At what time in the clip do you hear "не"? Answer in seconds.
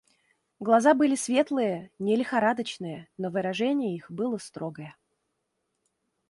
1.99-2.15